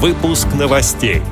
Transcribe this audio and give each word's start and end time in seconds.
Выпуск 0.00 0.46
новостей. 0.56 1.22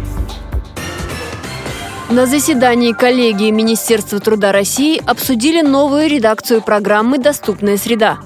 На 2.10 2.26
заседании 2.26 2.90
коллегии 2.90 3.52
Министерства 3.52 4.18
труда 4.18 4.50
России 4.50 5.00
обсудили 5.06 5.62
новую 5.62 6.08
редакцию 6.08 6.62
программы 6.62 7.18
«Доступная 7.18 7.76
среда». 7.76 8.18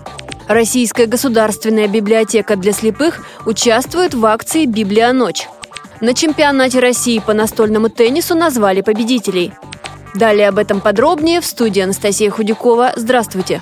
Российская 0.49 1.05
государственная 1.05 1.89
библиотека 1.89 2.57
для 2.57 2.73
слепых 2.73 3.23
участвует 3.45 4.15
в 4.15 4.25
акции 4.25 4.65
«Библия 4.65 5.13
ночь». 5.13 5.47
На 6.01 6.15
чемпионате 6.15 6.81
России 6.81 7.19
по 7.19 7.35
настольному 7.35 7.91
теннису 7.91 8.35
назвали 8.35 8.81
победителей. 8.81 9.53
Далее 10.15 10.49
об 10.49 10.57
этом 10.57 10.81
подробнее 10.81 11.43
в 11.43 11.45
студии 11.45 11.83
Анастасия 11.83 12.31
Худякова. 12.31 12.95
Здравствуйте! 12.97 13.61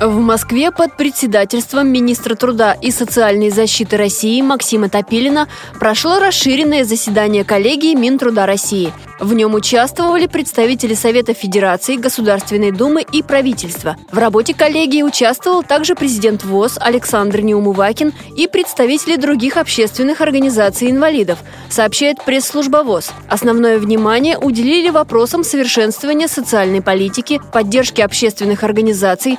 В 0.00 0.20
Москве 0.20 0.70
под 0.70 0.96
председательством 0.96 1.88
министра 1.88 2.36
труда 2.36 2.72
и 2.72 2.92
социальной 2.92 3.50
защиты 3.50 3.96
России 3.96 4.40
Максима 4.42 4.88
Топилина 4.88 5.48
прошло 5.80 6.20
расширенное 6.20 6.84
заседание 6.84 7.42
коллегии 7.42 7.94
Минтруда 7.96 8.46
России– 8.46 8.92
в 9.20 9.34
нем 9.34 9.54
участвовали 9.54 10.28
представители 10.28 10.94
Совета 10.94 11.34
Федерации, 11.34 11.96
Государственной 11.96 12.70
Думы 12.70 13.04
и 13.10 13.22
правительства. 13.22 13.96
В 14.12 14.18
работе 14.18 14.54
коллегии 14.54 15.02
участвовал 15.02 15.64
также 15.64 15.96
президент 15.96 16.44
ВОЗ 16.44 16.78
Александр 16.80 17.40
Неумывакин 17.40 18.12
и 18.36 18.46
представители 18.46 19.16
других 19.16 19.56
общественных 19.56 20.20
организаций 20.20 20.88
инвалидов, 20.88 21.40
сообщает 21.68 22.24
пресс-служба 22.24 22.84
ВОЗ. 22.84 23.10
Основное 23.28 23.78
внимание 23.78 24.38
уделили 24.38 24.90
вопросам 24.90 25.42
совершенствования 25.42 26.28
социальной 26.28 26.80
политики, 26.80 27.40
поддержки 27.52 28.00
общественных 28.00 28.62
организаций, 28.62 29.36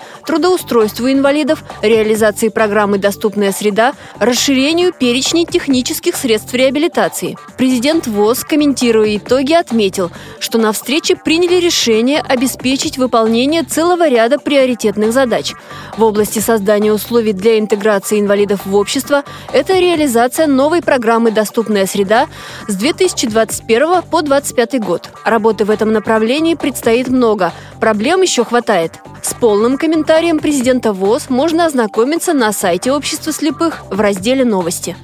трудоустройству 0.49 1.12
инвалидов, 1.12 1.63
реализации 1.84 2.49
программы 2.49 2.98
«Доступная 2.98 3.52
среда», 3.52 3.94
расширению 4.20 4.91
перечней 4.91 5.45
технических 5.45 6.16
средств 6.16 6.53
реабилитации. 6.53 7.38
Президент 7.58 8.08
ВОЗ, 8.08 8.45
комментируя 8.45 9.17
итоги, 9.17 9.53
отметил, 9.53 10.11
что 10.39 10.58
на 10.58 10.72
встрече 10.72 11.16
приняли 11.16 11.59
решение 11.59 12.22
обеспечить 12.22 12.97
выполнение 12.97 13.64
целого 13.64 14.09
ряда 14.09 14.39
приоритетных 14.39 15.14
задач. 15.14 15.53
В 15.97 16.03
области 16.03 16.39
создания 16.39 16.94
условий 16.94 17.34
для 17.34 17.59
интеграции 17.59 18.19
инвалидов 18.19 18.61
в 18.66 18.75
общество– 18.75 19.23
это 19.53 19.78
реализация 19.78 20.47
новой 20.47 20.81
программы 20.81 21.31
«Доступная 21.31 21.86
среда» 21.86 22.28
с 22.67 22.75
2021 22.75 24.02
по 24.03 24.22
2025 24.22 24.84
год. 24.84 25.09
Работы 25.30 25.63
в 25.63 25.69
этом 25.69 25.91
направлении 25.91 26.55
предстоит 26.55 27.08
много, 27.08 27.53
проблем 27.80 28.23
еще 28.23 28.44
хватает. 28.44 28.94
С 29.22 29.35
полным 29.35 29.77
комментарием 29.77 30.39
президента 30.39 30.91
ВОЗ 30.91 31.30
можно 31.30 31.67
ознакомиться 31.67 32.33
на 32.33 32.52
сайте 32.52 32.91
Общества 32.91 33.31
слепых 33.31 33.83
в 33.91 34.00
разделе 34.00 34.44
«Новости». 34.44 34.95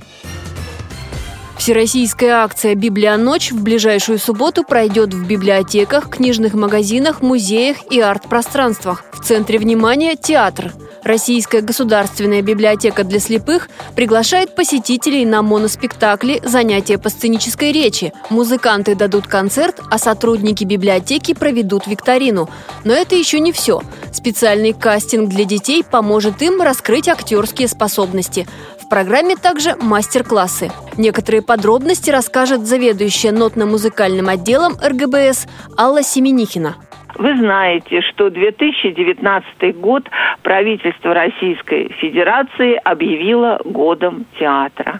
Всероссийская 1.65 2.43
акция 2.43 2.75
«Библия 2.75 3.17
ночь» 3.17 3.51
в 3.51 3.63
ближайшую 3.63 4.19
субботу 4.19 4.63
пройдет 4.63 5.15
в 5.15 5.25
библиотеках, 5.25 6.11
книжных 6.11 6.53
магазинах, 6.53 7.23
музеях 7.23 7.77
и 7.89 7.99
арт-пространствах. 7.99 9.03
В 9.11 9.25
центре 9.25 9.57
внимания– 9.57 10.15
театр. 10.21 10.73
Российская 11.03 11.61
государственная 11.61 12.43
библиотека 12.43 13.03
для 13.03 13.19
слепых 13.19 13.69
приглашает 13.95 14.53
посетителей 14.55 15.25
на 15.25 15.41
моноспектакли, 15.41 16.39
занятия 16.43 16.99
по 16.99 17.09
сценической 17.09 17.71
речи. 17.71 18.13
Музыканты 18.29 18.93
дадут 18.93 19.25
концерт, 19.25 19.81
а 19.89 19.97
сотрудники 19.97 20.63
библиотеки 20.63 21.33
проведут 21.33 21.87
викторину. 21.87 22.47
Но 22.83 22.93
это 22.93 23.15
еще 23.15 23.39
не 23.39 23.51
все. 23.51 23.81
Специальный 24.11 24.73
кастинг 24.73 25.29
для 25.29 25.45
детей 25.45 25.83
поможет 25.83 26.41
им 26.41 26.61
раскрыть 26.61 27.07
актерские 27.07 27.67
способности. 27.67 28.47
В 28.85 28.89
программе 28.89 29.35
также 29.35 29.75
мастер-классы. 29.81 30.69
Некоторые 30.95 31.41
подробности 31.41 32.11
расскажет 32.11 32.67
заведующая 32.67 33.31
нотно-музыкальным 33.31 34.29
отделом 34.29 34.73
РГБС 34.73 35.47
Алла 35.75 36.03
Семенихина. 36.03 36.75
Вы 37.15 37.35
знаете, 37.35 38.01
что 38.01 38.29
2019 38.29 39.75
год 39.79 40.03
правительство 40.43 41.15
Российской 41.15 41.89
Федерации 41.99 42.79
объявило 42.83 43.59
годом 43.65 44.27
театра. 44.39 44.99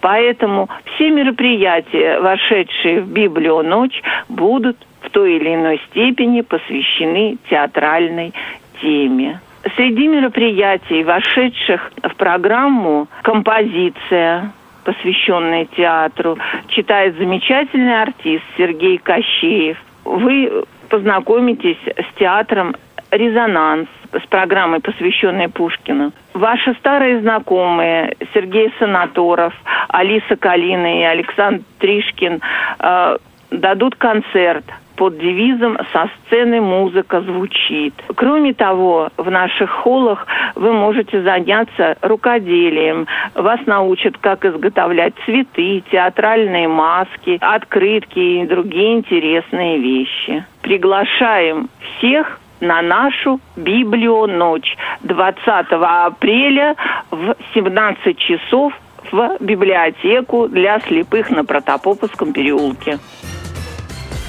Поэтому 0.00 0.70
все 0.94 1.10
мероприятия, 1.10 2.20
вошедшие 2.20 3.02
в 3.02 3.08
Библию 3.08 3.62
ночь, 3.62 4.00
будут 4.30 4.78
в 5.02 5.10
той 5.10 5.36
или 5.36 5.54
иной 5.54 5.78
степени 5.90 6.40
посвящены 6.40 7.36
театральной 7.50 8.32
теме. 8.80 9.40
Среди 9.74 10.06
мероприятий, 10.06 11.02
вошедших 11.02 11.90
в 12.02 12.14
программу, 12.16 13.08
композиция, 13.22 14.52
посвященная 14.84 15.64
театру, 15.64 16.38
читает 16.68 17.16
замечательный 17.16 18.00
артист 18.00 18.44
Сергей 18.56 18.98
Кощеев. 18.98 19.76
Вы 20.04 20.64
познакомитесь 20.88 21.78
с 21.84 22.18
театром 22.18 22.76
«Резонанс», 23.10 23.88
с 24.12 24.26
программой, 24.28 24.80
посвященной 24.80 25.48
Пушкину. 25.48 26.12
Ваши 26.32 26.74
старые 26.74 27.20
знакомые 27.20 28.16
Сергей 28.32 28.72
Санаторов, 28.78 29.52
Алиса 29.88 30.36
Калина 30.36 31.00
и 31.00 31.02
Александр 31.02 31.64
Тришкин 31.80 32.40
э, 32.78 33.16
дадут 33.50 33.96
концерт 33.96 34.64
под 34.96 35.18
девизом 35.18 35.78
«Со 35.92 36.10
сцены 36.26 36.60
музыка 36.60 37.20
звучит». 37.20 37.94
Кроме 38.14 38.54
того, 38.54 39.10
в 39.16 39.30
наших 39.30 39.70
холлах 39.70 40.26
вы 40.54 40.72
можете 40.72 41.22
заняться 41.22 41.96
рукоделием. 42.00 43.06
Вас 43.34 43.60
научат, 43.66 44.18
как 44.18 44.44
изготовлять 44.44 45.14
цветы, 45.24 45.82
театральные 45.90 46.68
маски, 46.68 47.38
открытки 47.40 48.18
и 48.18 48.46
другие 48.46 48.94
интересные 48.94 49.78
вещи. 49.78 50.44
Приглашаем 50.62 51.68
всех 51.98 52.40
на 52.60 52.82
нашу 52.82 53.40
Библию 53.56 54.26
ночь 54.26 54.76
20 55.02 55.66
апреля 55.70 56.74
в 57.10 57.36
17 57.54 58.18
часов 58.18 58.72
в 59.12 59.36
библиотеку 59.40 60.48
для 60.48 60.80
слепых 60.80 61.30
на 61.30 61.44
Протопоповском 61.44 62.32
переулке. 62.32 62.98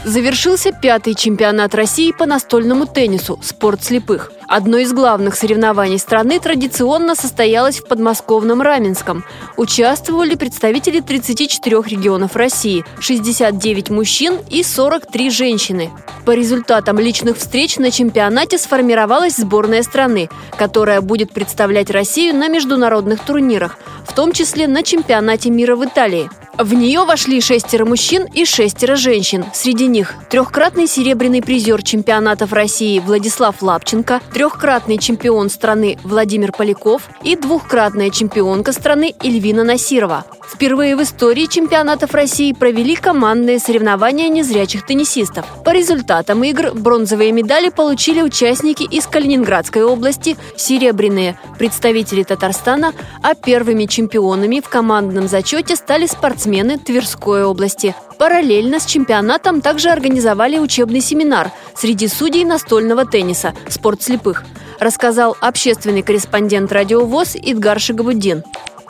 Завершился 0.03 0.72
пятый 0.72 1.16
чемпионат 1.16 1.75
России 1.75 2.12
по 2.12 2.25
настольному 2.25 2.85
теннису 2.85 3.40
«Спорт 3.44 3.84
слепых». 3.84 4.31
Одно 4.47 4.78
из 4.78 4.94
главных 4.94 5.35
соревнований 5.35 6.00
страны 6.00 6.40
традиционно 6.40 7.16
состоялось 7.16 7.80
в 7.80 7.88
подмосковном 7.88 8.62
Раменском. 8.62 9.25
Участвовали 9.58 10.35
представители 10.35 11.02
34 11.02 11.81
регионов 11.85 12.38
России, 12.38 12.85
69 13.00 13.90
мужчин 13.90 14.38
и 14.50 14.63
43 14.63 15.30
женщины. 15.30 15.91
По 16.25 16.31
результатам 16.31 16.97
личных 16.97 17.38
встреч 17.38 17.78
на 17.78 17.91
чемпионате 17.91 18.58
сформировалась 18.58 19.35
сборная 19.35 19.84
страны, 19.84 20.29
которая 20.58 21.02
будет 21.02 21.34
представлять 21.34 21.90
Россию 21.90 22.35
на 22.35 22.47
международных 22.47 23.19
турнирах, 23.19 23.78
в 24.06 24.14
том 24.14 24.31
числе 24.31 24.68
на 24.68 24.84
чемпионате 24.84 25.50
мира 25.50 25.75
в 25.75 25.84
Италии. 25.84 26.29
В 26.57 26.73
нее 26.73 27.06
вошли 27.06 27.40
шестеро 27.40 27.85
мужчин 27.85 28.25
и 28.34 28.44
шестеро 28.44 28.95
женщин. 28.95 29.45
Среди 29.53 29.85
них 29.85 30.16
трехкратный 30.28 30.88
серебряный 30.88 31.44
призер 31.44 31.84
чемпионатов 31.84 32.51
России 32.51 32.97
Владислав 32.97 33.62
Лапченко, 33.62 34.22
трехкратный 34.34 34.97
чемпион 34.97 35.51
страны 35.51 36.00
Владимир 36.03 36.51
Поляков 36.51 37.03
и 37.22 37.35
двухкратная 37.35 38.09
чемпионка 38.09 38.72
страны 38.72 39.13
Эльвина 39.23 39.63
Насирова. 39.63 40.25
Впервые 40.51 40.96
в 40.96 41.03
истории 41.03 41.46
чемпионатов 41.46 42.16
России 42.16 42.53
провели 42.53 42.96
командные 42.96 43.59
соревнования 43.59 44.29
незрячих 44.29 44.84
теннисистов. 44.85 45.46
По 45.63 45.72
результатам 45.72 46.44
игр 46.44 46.72
бронзовые 46.73 47.34
медали 47.34 47.69
получили 47.69 48.22
участники 48.22 48.84
из 48.84 49.06
Калининградской 49.06 49.84
области, 49.84 50.38
серебряные– 50.56 51.38
представители 51.59 52.23
Татарстана, 52.23 52.94
а 53.22 53.35
первыми 53.35 53.85
чемпионами 53.85 54.62
в 54.62 54.69
командном 54.69 55.28
зачете 55.28 55.76
стали 55.76 56.08
спортсмены 56.08 56.47
Тверской 56.78 57.44
области. 57.44 57.96
Параллельно 58.17 58.79
с 58.79 58.85
чемпионатом 58.85 59.61
также 59.61 59.90
организовали 59.90 60.58
учебный 60.58 61.02
семинар 61.02 61.52
среди 61.76 62.08
судей 62.08 62.46
настольного 62.46 63.05
тенниса 63.05 63.53
«Спорт 63.67 64.02
слепых», 64.02 64.44
рассказал 64.79 65.38
общественный 65.41 66.02
корреспондент 66.02 66.72
радио 66.72 67.05
ВОЗ 67.05 67.35
Идгар 67.35 67.79
Шигабуддин. 67.79 68.44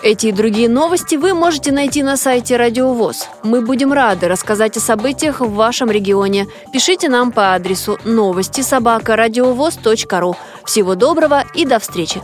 Эти 0.04 0.27
и 0.27 0.31
другие 0.31 0.69
новости 0.69 1.15
вы 1.15 1.33
можете 1.33 1.71
найти 1.71 2.04
на 2.04 2.18
сайте 2.18 2.56
Радио 2.56 2.94
ВОЗ. 2.94 3.27
Мы 3.44 3.62
будем 3.62 3.92
рады 3.92 4.27
рассказать 4.27 4.77
о 4.77 4.80
событиях 4.80 5.42
в 5.42 5.54
вашем 5.54 5.89
регионе. 5.89 6.45
Пишите 6.71 7.09
нам 7.09 7.31
по 7.31 7.56
адресу 7.56 7.98
новости 8.06 8.62
собака 8.62 9.15
ру. 10.19 10.36
Всего 10.65 10.94
доброго 10.94 11.44
и 11.56 11.65
до 11.65 11.80
встречи! 11.80 12.21